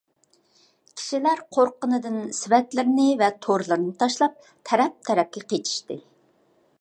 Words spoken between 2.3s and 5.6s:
سېۋەتلىرىنى ۋە تورلىرىنى تاشلاپ تەرەپ- تەرەپكە